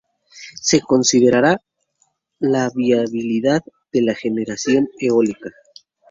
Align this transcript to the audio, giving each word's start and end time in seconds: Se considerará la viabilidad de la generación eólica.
Se 0.59 0.81
considerará 0.81 1.61
la 2.39 2.71
viabilidad 2.73 3.61
de 3.93 4.01
la 4.01 4.15
generación 4.15 4.89
eólica. 4.99 5.51